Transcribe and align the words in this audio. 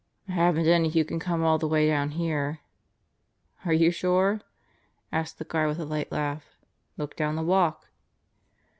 "I 0.27 0.31
haven't 0.31 0.65
any 0.65 0.89
who 0.89 1.03
can 1.05 1.19
come 1.19 1.43
all 1.43 1.59
the 1.59 1.67
way 1.67 1.85
down 1.85 2.09
here." 2.09 2.61
"Are 3.65 3.71
you 3.71 3.91
sure?" 3.91 4.41
asked 5.11 5.37
the 5.37 5.45
guard 5.45 5.67
with 5.69 5.79
a 5.79 5.85
light 5.85 6.11
laugh. 6.11 6.43
"Look 6.97 7.15
down 7.15 7.35
the 7.35 7.43
walk." 7.43 7.85